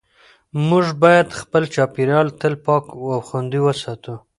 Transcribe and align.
موږ 0.67 0.85
باید 1.03 1.27
خپل 1.41 1.63
چاپېریال 1.73 2.27
تل 2.39 2.53
پاک 2.65 2.85
او 2.95 3.19
خوندي 3.27 3.59
وساتو 3.63 4.13